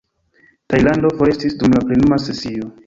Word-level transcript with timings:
Tajlando 0.73 1.13
forestis 1.21 1.61
dum 1.61 1.79
la 1.79 1.87
plenuma 1.89 2.23
sesio. 2.29 2.77